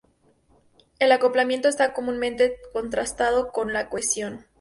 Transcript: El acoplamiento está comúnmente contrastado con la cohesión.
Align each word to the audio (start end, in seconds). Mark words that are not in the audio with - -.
El 0.97 1.11
acoplamiento 1.11 1.69
está 1.69 1.93
comúnmente 1.93 2.57
contrastado 2.73 3.51
con 3.51 3.71
la 3.71 3.87
cohesión. 3.87 4.47